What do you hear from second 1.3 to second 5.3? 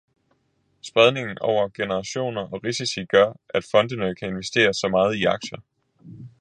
over generationer og risici gør, at fondene kan investere så meget i